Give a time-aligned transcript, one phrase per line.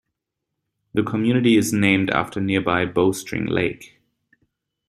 [0.95, 4.01] The community is named after nearby Bowstring Lake.